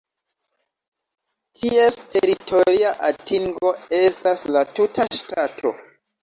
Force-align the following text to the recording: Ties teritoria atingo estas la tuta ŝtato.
Ties 1.59 1.97
teritoria 2.15 2.95
atingo 3.11 3.75
estas 3.99 4.43
la 4.57 4.65
tuta 4.81 5.07
ŝtato. 5.21 5.77